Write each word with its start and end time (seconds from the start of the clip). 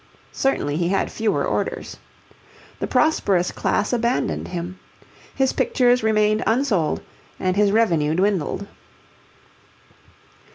Certainly 0.33 0.77
he 0.77 0.87
had 0.87 1.11
fewer 1.11 1.45
orders. 1.45 1.97
The 2.79 2.87
prosperous 2.87 3.51
class 3.51 3.93
abandoned 3.93 4.47
him. 4.47 4.79
His 5.35 5.53
pictures 5.53 6.01
remained 6.01 6.41
unsold, 6.47 7.03
and 7.39 7.55
his 7.55 7.71
revenue 7.71 8.15
dwindled. 8.15 8.65